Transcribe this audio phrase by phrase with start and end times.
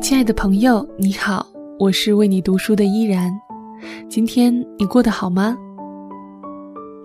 [0.00, 1.46] 亲爱的朋友，你好，
[1.78, 3.30] 我是为你读书的依然。
[4.08, 5.56] 今天你过得好吗？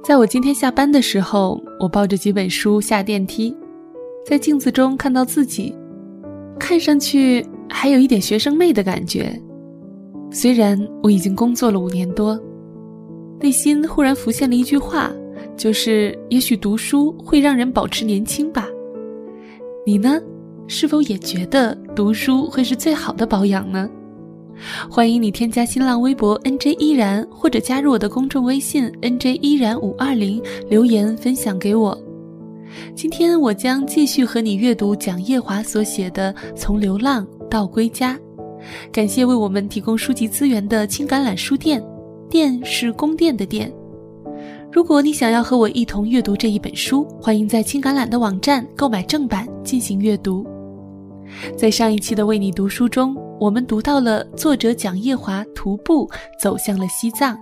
[0.04, 3.56] 在我今天下班的时候，我抱着几本书下电梯，
[4.26, 5.74] 在镜子中看到自己，
[6.60, 9.32] 看上去还有一点学生妹的感觉。
[10.32, 12.40] 虽然我已经工作了五年多，
[13.40, 15.12] 内心忽然浮现了一句话，
[15.56, 18.68] 就是也许读书会让人保持年轻吧。
[19.86, 20.20] 你呢？
[20.70, 23.90] 是否也觉得读书会是最好的保养呢？
[24.88, 32.00] 欢迎你添加新浪微博 N J 依然，或者加入我的公众微信 N J 依然五二零，留言分享给我。
[32.94, 38.16] 今天我将继续和你阅读蒋夜华所写的《从流浪到归家》。
[38.92, 41.84] 感谢为我们提供书籍资源的青橄榄书店，
[42.30, 43.74] 店是宫殿的店。
[44.72, 50.46] 如果你想要和我一同阅读这一本书，欢迎在青橄榄的网站购买正版进行阅读。
[51.58, 56.10] 在上一期的为你读书中，我们读到了作者蒋夜华徒步
[56.42, 57.38] 走向了西藏，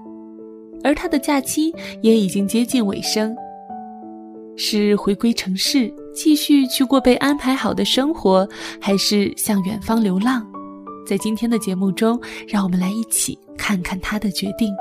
[0.84, 3.36] 而他的假期也已经接近尾声。
[4.56, 8.48] 是回归城市，继续去过被安排好的生活，
[8.82, 10.46] 还是向远方流浪？
[11.06, 14.74] 在今天的节目中，让我们来一起看看他的决定。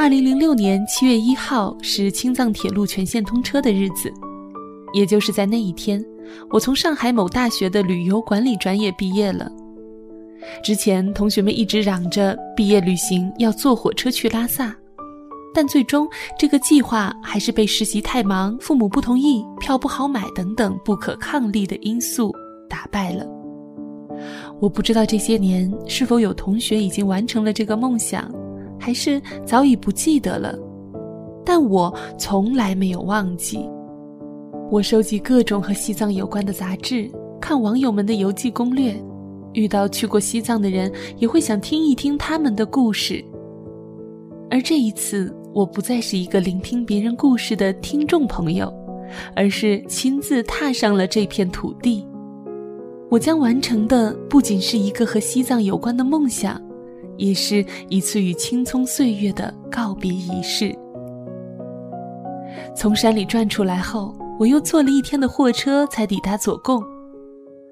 [0.00, 4.10] 二零零六年七月一号是青藏铁路全线通车的日子，
[4.94, 6.02] 也就是在那一天，
[6.48, 9.52] 我从上海某大学的旅游管理专业毕业了。
[10.64, 14.74] 之前同学们一直嚷着毕业旅行要坐火车去拉萨，
[15.52, 22.34] 但最终这个计划还是被实习太忙、父母不同意、票不好买等等不可抗力的因素
[22.70, 23.26] 打败了。
[24.62, 28.32] 我不知道这些年是否有同学已经完成了这个梦想。
[28.80, 30.58] 还是早已不记得了，
[31.44, 33.68] 但我从来没有忘记。
[34.70, 37.10] 我收集各种和西藏有关的杂志，
[37.40, 38.94] 看网友们的游记攻略，
[39.52, 43.22] 遇到去过西藏的人，也会想听一听他们的故事。
[44.50, 48.72] 而这一次，我不再是一个聆听别人故事的听众朋友，
[49.36, 52.06] 而是亲自踏上了这片土地。
[53.10, 56.60] 我将完成的不仅是一个和西藏有关的梦想。
[57.20, 60.74] 也是一次与青葱岁月的告别仪式。
[62.74, 66.82] 从山里转出来后，我又坐了一天的货车才抵达左贡，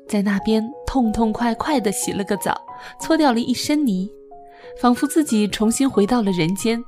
[0.06, 2.54] 在那边痛痛快快地洗了个澡，
[3.00, 4.10] 搓掉了一身泥，
[4.78, 6.84] 仿佛自己重新回到了人间。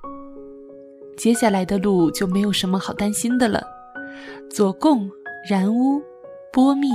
[1.17, 3.63] 接下来的路就没有什么好担心的了。
[4.51, 5.11] 左贡、
[5.49, 5.99] 然乌、
[6.53, 6.89] 波密、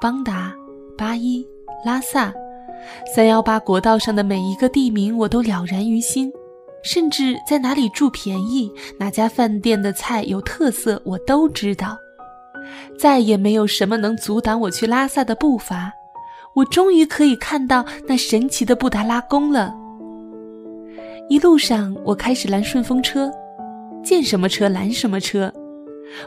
[0.00, 0.54] 邦达、
[0.96, 1.46] 巴依、
[1.84, 2.32] 拉萨。
[3.14, 6.32] 三幺八国道上的每一个地名我都了然于心，
[6.82, 11.96] 甚至在哪里住便宜、哪家饭店的菜有特色，我都知道。
[12.98, 15.92] 再也没有什么能阻挡我去拉萨的步伐。
[16.54, 19.74] 我终于可以看到那神奇的布达拉宫了。
[21.28, 23.30] 一路上，我开始拦顺风车，
[24.04, 25.52] 见什么车拦什么车，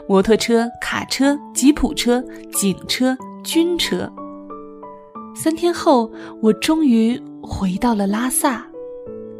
[0.06, 2.22] 摩托车、卡车、吉普车、
[2.52, 4.12] 警车、军车。
[5.40, 6.10] 三天后，
[6.42, 8.66] 我终于回到了拉萨，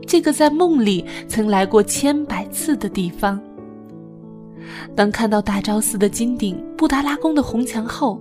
[0.06, 3.41] 这个在梦里曾来过千百次的地方。
[4.94, 8.20] 当看到大昭寺的金顶、布达拉宫的红墙后，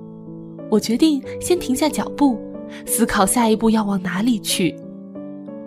[0.71, 2.39] 我决定先停下脚步，
[2.87, 4.75] 思考下一步要往哪里去。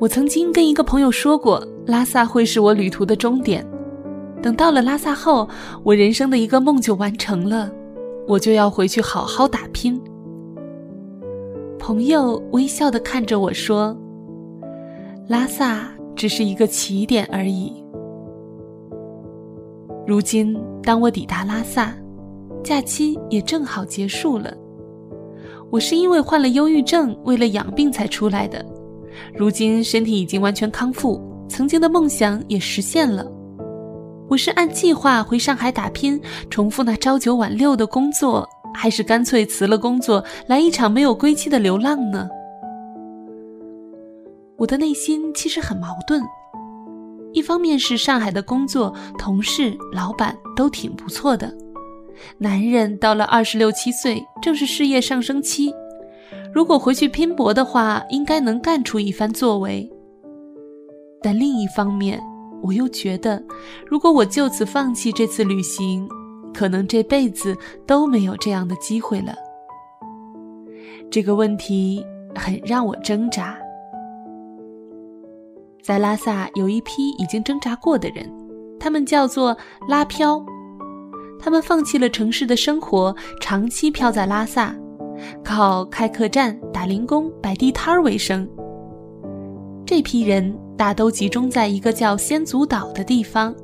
[0.00, 3.64] 我曾经跟一个朋友说过，拉萨会是我旅途的终点。
[4.42, 5.48] 等到了拉萨后，
[5.84, 7.70] 我人生的一个梦就完成了，
[8.26, 10.02] 我就要回去好好打拼。
[11.80, 13.96] 朋友微笑地看着我说
[15.26, 17.82] ：“拉萨只是一个起点而已。”
[20.06, 21.94] 如今，当我抵达拉萨，
[22.62, 24.54] 假期也正好结束了。
[25.70, 28.64] 我是因为患了忧郁症，为了养病才出来的。
[29.34, 33.26] 如今身体已经完全康复，曾经的梦想也实现了。
[34.28, 38.46] 我是按计划回上海打拼，重复那朝九晚六的工作。
[38.74, 42.28] 还是干脆辞了工作，来一场没有归期的流浪呢？
[44.56, 46.22] 我的内心其实很矛盾，
[47.32, 51.54] 一方面是上海的工作、同事、老板都挺不错的，
[52.38, 55.74] 男人到了二十六七岁正是事业上升期，
[56.52, 59.90] 如果回去拼搏的话，应该能干出一番作为。
[61.22, 62.22] 但另一方面，
[62.62, 63.42] 我又觉得，
[63.86, 66.06] 如果我就此放弃这次旅行，
[66.52, 67.56] 可能这辈子
[67.86, 69.34] 都没有这样的机会了。
[71.10, 72.04] 这个问题
[72.34, 73.58] 很让我挣扎。
[75.82, 78.30] 在拉萨有一批已经挣扎过的人，
[78.78, 79.56] 他们叫做
[79.88, 80.44] 拉飘。
[81.42, 84.74] 他们放弃了城市的生活，长期漂在拉萨，
[85.42, 88.46] 靠开客栈、打零工、摆地摊儿为生。
[89.86, 93.54] 这批人大都集中在一个叫仙祖岛的地方。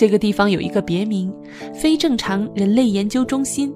[0.00, 1.30] 这个地方有一个别名——
[1.76, 3.70] 非正常人类研究中心。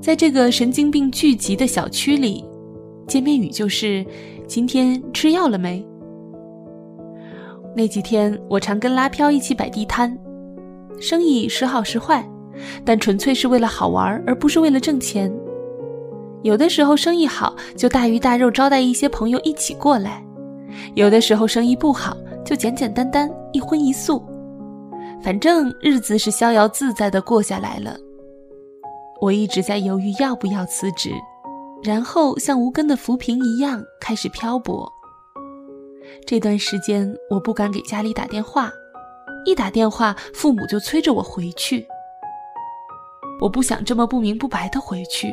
[0.00, 2.44] 在这个神经病聚集的小区里，
[3.08, 4.06] 见面语就是
[4.46, 5.84] ：“今天吃药了没？”
[7.74, 10.16] 那几天，我常跟拉飘一起摆地摊，
[11.00, 12.24] 生意时好时坏，
[12.84, 15.28] 但纯粹是为了好玩，而不是为了挣钱。
[16.42, 20.22] 有的时候生意好，就大鱼大肉招待一些朋友一起过来；
[20.94, 24.22] 有的时候生意不好，就简简单单一荤一素，
[25.22, 27.96] 反正日子是逍遥自在的过下来了。
[29.20, 31.10] 我一直在犹豫要不要辞职，
[31.82, 34.92] 然后像无根的浮萍一样开始漂泊。
[36.26, 38.70] 这段时间，我不敢给家里打电话，
[39.46, 41.86] 一打电话，父母就催着我回去。
[43.40, 45.32] 我不想这么不明不白的回去。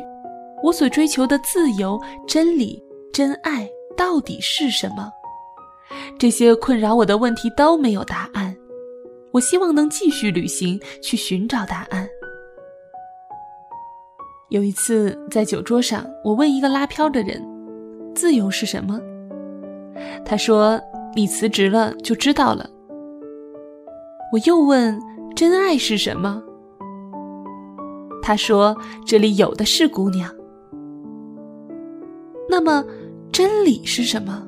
[0.62, 2.80] 我所追求的自由、真理、
[3.12, 5.10] 真爱到底是什么？
[6.16, 8.39] 这些困扰我的问题都没有答案。
[9.32, 12.08] 我希望能继续旅行，去寻找答案。
[14.48, 17.40] 有一次在酒桌上，我问一个拉票的人
[18.14, 19.00] ：“自由是什么？”
[20.26, 20.80] 他说
[21.14, 22.68] ：“你辞职了就知道了。”
[24.32, 25.00] 我又问
[25.36, 26.42] ：“真爱是什么？”
[28.22, 28.76] 他说
[29.06, 30.34] ：“这里有的是姑娘。”
[32.50, 32.84] 那么，
[33.30, 34.44] 真理是什么？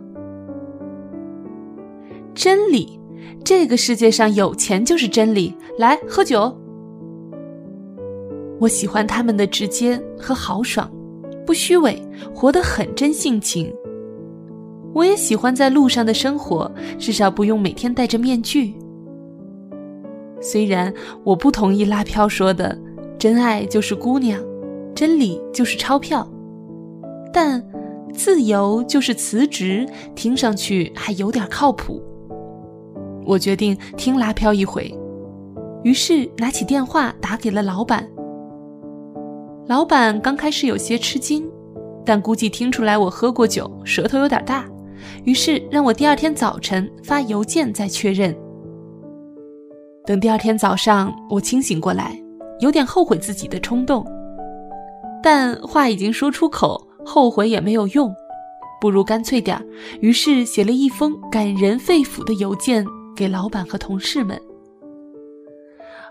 [2.35, 2.99] 真理，
[3.45, 5.55] 这个世界上有钱就是真理。
[5.79, 6.55] 来喝酒。
[8.61, 10.91] 我喜欢他们的直接和豪爽，
[11.47, 12.01] 不虚伪，
[12.35, 13.73] 活得很真性情。
[14.95, 18.75] 我也喜欢在路上的生活，至少不用每天戴着面具。
[20.41, 20.93] 虽然
[21.25, 22.79] 我不同意拉飘说的
[23.19, 24.39] “真爱就是姑娘，
[24.95, 26.29] 真理就是钞票”，
[27.33, 27.65] 但
[28.13, 32.03] 自由就是辞职，听上去还有点靠谱。
[33.25, 34.93] 我决定听拉飘一回，
[35.83, 38.09] 于是拿起电话打给了老板。
[39.67, 41.49] 老板刚开始有些吃惊，
[42.05, 44.65] 但估计听出来我喝过酒，舌头有点大。
[45.25, 48.37] 于是让我第二天早晨发邮件再确认。
[50.05, 52.21] 等第二天早上我清醒过来，
[52.61, 54.05] 有点后悔自己的冲动，
[55.23, 58.13] 但话已经说出口，后悔也没有用，
[58.81, 59.61] 不如干脆点
[60.01, 62.85] 于是写了一封感人肺腑的邮件
[63.17, 64.41] 给老板和同事们。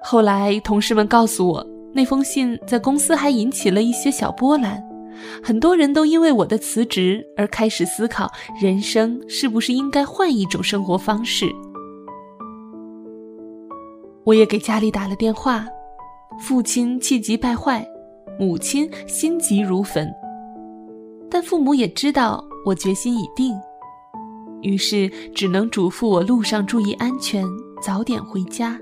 [0.04, 4.84] 后来同事们告诉我，那封信在公司还引起了一些小波澜。
[5.44, 11.52] 很多人都因为我的辞职而开始思考，人生是不是应该换一种生活方式。
[14.24, 15.68] 我也给家里打了电话，
[16.40, 17.86] 父亲气急败坏，
[18.40, 20.12] 母亲心急如焚。
[21.30, 23.54] 但父母也知道我决心已定，
[24.62, 27.46] 于是只能嘱咐我路上注意安全，
[27.82, 28.80] 早点回家。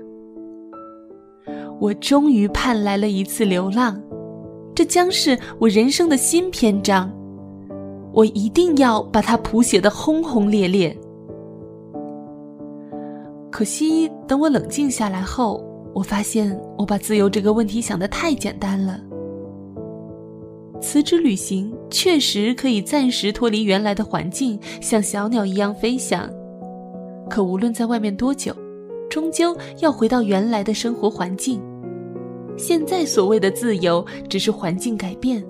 [1.80, 4.00] 我终于盼来了一次流浪。
[4.74, 7.10] 这将是我人生的新篇章，
[8.12, 10.96] 我一定要把它谱写的轰轰烈烈。
[13.50, 18.98] 可惜，等我冷静下来后，我发现我把自由这个问题想得太简单了。
[20.80, 26.28] 辞职旅行确实可以暂时脱离原来的环境，像小鸟一样飞翔，
[27.28, 28.54] 可无论在外面多久，
[29.10, 31.60] 终究要回到原来的生活环境。
[32.56, 35.44] 现在所谓的自由，只是环境改变，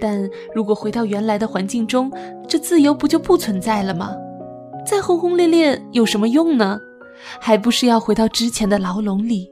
[0.00, 2.10] 但如果回到原来的环境中，
[2.48, 4.16] 这自由不就不存在了吗？
[4.86, 6.78] 再轰轰烈烈有什么用呢？
[7.38, 9.50] 还不是要回到之前的牢笼里。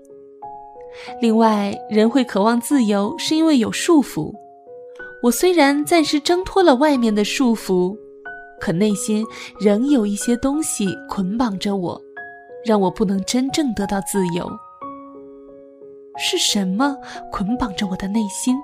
[1.21, 4.33] 另外，人会渴望自由，是因为有束缚。
[5.23, 7.97] 我虽然暂时挣脱了外面的束缚，
[8.61, 9.25] 可内心
[9.61, 12.01] 仍有一些东西捆绑着我，
[12.65, 14.51] 让我不能真正得到自由。
[16.19, 16.97] 是什么
[17.31, 18.57] 捆绑着我的内心？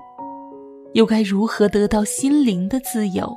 [0.93, 3.33] 又该如何得到心灵的自由？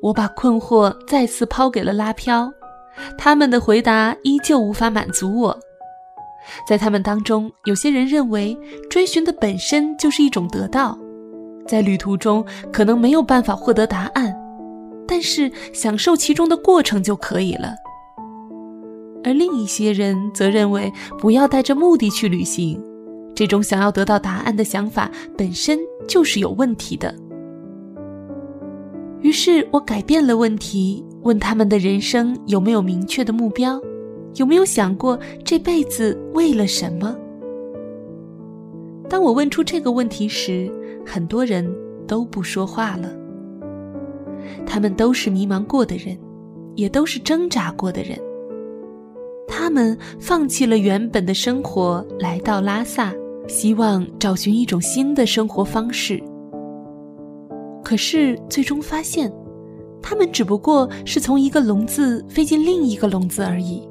[0.00, 2.48] 我把困惑再次抛给了拉飘，
[3.18, 5.58] 他们的回答依旧无法满足我。
[6.66, 8.56] 在他们当中，有些人认为
[8.88, 10.96] 追寻的本身就是一种得到，
[11.68, 14.34] 在旅途中可能没有办法获得答案，
[15.06, 17.74] 但是享受其中的过程就可以了。
[19.22, 22.82] 而另一些人则认为，不要带着目的去旅行，
[23.34, 27.14] 这种想要得到答案的想法本身就是有问题的。
[29.20, 33.78] 于是我改变了问题，问他们的人生有没有明确的目标，
[34.36, 37.14] 有没有想过这辈子为了什么？
[39.08, 40.70] 当我问出这个问题时，
[41.08, 41.66] 很多人
[42.06, 43.10] 都不说话了。
[44.66, 46.18] 他们都是迷茫过的人，
[46.74, 48.18] 也都是挣扎过的人。
[49.48, 53.12] 他们放弃了原本的生活，来到拉萨，
[53.46, 56.22] 希望找寻一种新的生活方式。
[57.82, 59.32] 可是最终发现，
[60.02, 63.88] 他们只不过是从一个笼子飞进另一个笼子而已。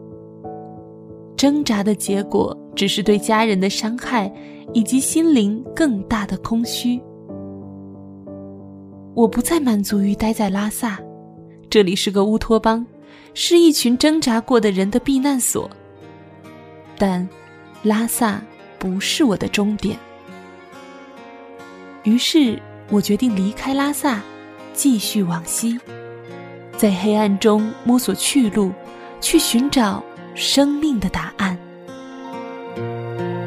[1.35, 4.31] 挣扎的结果，只是对家人的伤害，
[4.73, 7.01] 以及心灵更大的空虚。
[9.15, 10.99] 我不再满足于待在拉萨，
[11.69, 12.85] 这里是个乌托邦，
[13.33, 15.69] 是一群挣扎过的人的避难所。
[16.97, 17.27] 但，
[17.81, 18.41] 拉萨
[18.77, 19.97] 不是我的终点。
[22.03, 24.21] 于是我决定离开拉萨，
[24.73, 25.79] 继续往西，
[26.77, 28.71] 在黑暗中摸索去路，
[29.19, 30.03] 去寻找
[30.35, 31.56] 生命的答案。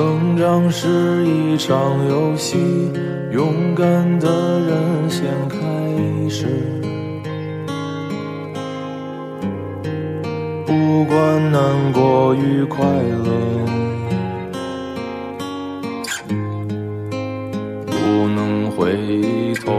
[0.00, 1.78] 成长是一场
[2.08, 2.56] 游戏，
[3.32, 5.58] 勇敢的人先开
[6.26, 6.46] 始。
[10.64, 13.28] 不管难过与快乐，
[17.84, 19.70] 不能回头。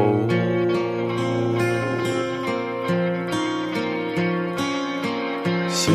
[5.67, 5.91] 心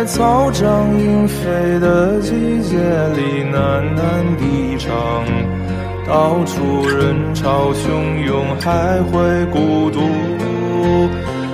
[0.00, 2.30] 在草长莺飞的季
[2.62, 4.90] 节里喃喃低唱，
[6.06, 10.00] 到处人潮汹涌，还会孤独。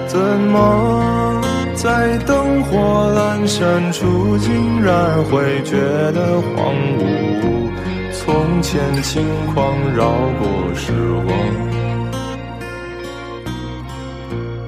[0.06, 1.42] 怎么
[1.74, 2.78] 在灯火
[3.18, 5.76] 阑珊处，竟然会觉
[6.12, 7.68] 得荒芜？
[8.12, 10.92] 从前轻狂绕过时
[11.26, 11.36] 光。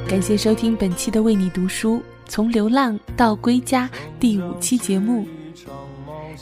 [0.09, 3.89] 感谢收听本期的《为你读书：从流浪到归家》
[4.21, 5.27] 第五期节目。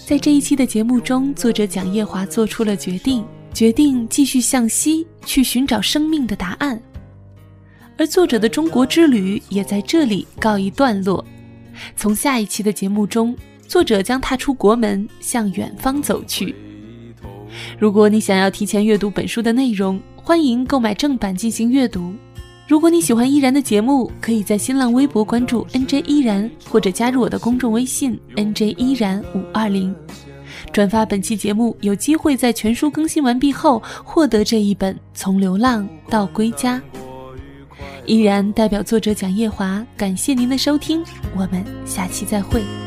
[0.07, 3.25] 在这一期的节目中，作者蒋叶华做出了决定，
[3.55, 6.81] 决定继续向西去寻找生命的答案。
[7.97, 11.25] 而作者的中国之旅也在这里告一段落。
[11.97, 13.35] 从下一期的节目中，
[13.66, 16.55] 作者将踏出国门，向远方走去。
[17.78, 22.14] 如果你想要提前阅读本书的内容，欢迎购买正版进行阅读。
[22.68, 29.94] 如果你喜欢依然的节目，可以在新浪微博关注 NJ 依然，或者加入我的公众微信 NJ 依然五二零，
[30.73, 36.76] 转发本期节目，有机会在全书更新完毕后获得这一本《从流浪到归家》。
[38.04, 41.04] 依然代表作者蒋叶华，感谢您的收听，
[41.37, 42.86] 我们下期再会。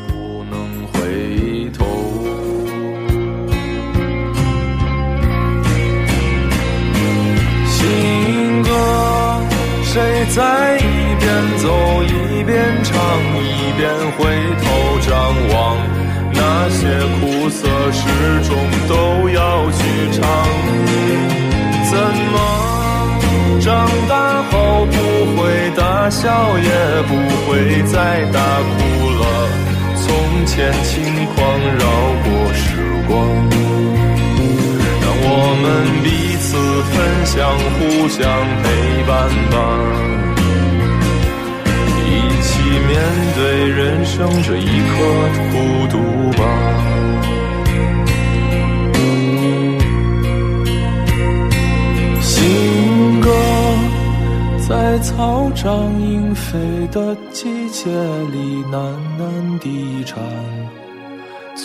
[9.92, 10.80] 谁在一
[11.18, 11.66] 边走
[12.04, 12.94] 一边唱，
[13.42, 14.18] 一边回
[14.62, 14.64] 头
[15.00, 15.10] 张
[15.52, 15.76] 望？
[16.32, 16.86] 那些
[17.18, 18.06] 苦涩始
[18.48, 18.56] 终
[18.88, 19.78] 都要去
[20.12, 20.22] 尝。
[21.90, 21.98] 怎
[22.30, 22.34] 么
[23.60, 24.96] 长大后不
[25.34, 25.42] 会
[25.76, 27.16] 大笑，也不
[27.50, 29.22] 会再大哭了？
[29.96, 31.36] 从前轻狂
[31.80, 31.82] 绕
[32.22, 32.62] 过时
[33.08, 33.49] 光。
[36.02, 38.24] 彼此分享，互相
[38.62, 38.66] 陪
[39.06, 39.56] 伴吧，
[42.06, 42.08] 一
[42.42, 42.48] 起
[42.88, 42.90] 面
[43.36, 44.92] 对人生这一刻
[45.52, 45.54] 孤
[45.88, 45.94] 独
[46.38, 46.42] 吧。
[52.20, 53.28] 新歌
[54.68, 55.68] 在草长
[56.00, 56.58] 莺飞
[56.90, 57.90] 的季节
[58.32, 60.18] 里喃喃低唱。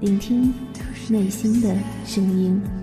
[0.00, 0.50] 聆听
[1.10, 1.76] 内心的
[2.06, 2.79] 声音。